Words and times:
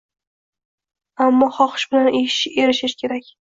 Ammo 1.25 1.49
xohish 1.59 1.85
bilan 1.93 2.09
erishish 2.23 2.99
kerak. 3.05 3.29